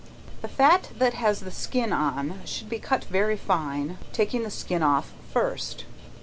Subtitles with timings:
[0.41, 4.81] The fat that has the skin on should be cut very fine, taking the skin
[4.81, 5.85] off first.